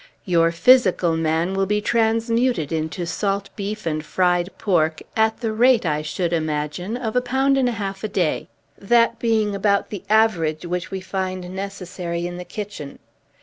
[0.25, 5.85] Your physical man will be transmuted into salt beef and fried pork, at the rate,
[5.85, 8.47] I should imagine, of a pound and a half a day;
[8.79, 12.97] that being about the average which we find necessary in the kitchen.